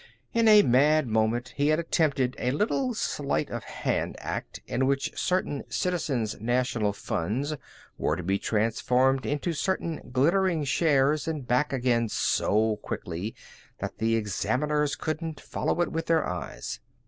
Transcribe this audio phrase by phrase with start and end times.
[0.33, 5.15] In a mad moment he had attempted a little sleight of hand act in which
[5.15, 7.53] certain Citizens' National funds
[7.99, 13.35] were to be transformed into certain glittering shares and back again so quickly
[13.77, 16.79] that the examiners couldn't follow it with their eyes.